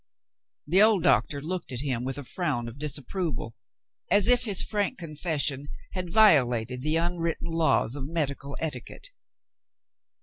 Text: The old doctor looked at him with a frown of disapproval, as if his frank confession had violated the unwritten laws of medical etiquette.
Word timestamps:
The 0.65 0.81
old 0.81 1.03
doctor 1.03 1.43
looked 1.43 1.71
at 1.71 1.81
him 1.81 2.03
with 2.03 2.17
a 2.17 2.23
frown 2.23 2.67
of 2.67 2.79
disapproval, 2.79 3.55
as 4.09 4.29
if 4.29 4.45
his 4.45 4.63
frank 4.63 4.97
confession 4.97 5.67
had 5.91 6.09
violated 6.11 6.81
the 6.81 6.95
unwritten 6.95 7.51
laws 7.51 7.93
of 7.95 8.07
medical 8.07 8.57
etiquette. 8.59 9.09